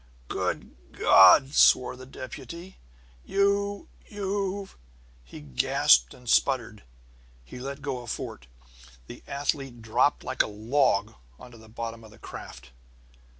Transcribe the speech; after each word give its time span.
"Good 0.29 0.71
God!" 0.93 1.53
swore 1.53 1.95
the 1.95 2.07
deputy. 2.07 2.79
"You 3.23 3.87
you've" 4.07 4.75
He 5.31 5.41
gasped 5.41 6.15
and 6.15 6.27
spluttered; 6.27 6.83
he 7.45 7.59
let 7.59 7.83
go 7.83 7.99
of 7.99 8.09
Fort. 8.09 8.47
The 9.05 9.21
athlete 9.27 9.83
dropped 9.83 10.23
like 10.23 10.41
a 10.41 10.47
log 10.47 11.13
into 11.39 11.59
the 11.59 11.69
bottom 11.69 12.03
of 12.03 12.09
the 12.09 12.17
craft. 12.17 12.71